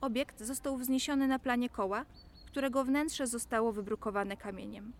[0.00, 2.04] Obiekt został wzniesiony na planie koła,
[2.46, 4.92] którego wnętrze zostało wybrukowane kamieniem.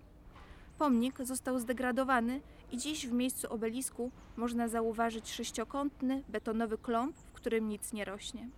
[0.81, 2.41] Pomnik został zdegradowany
[2.73, 8.49] i dziś w miejscu obelisku można zauważyć sześciokątny, betonowy klomp, w którym nic nie rośnie.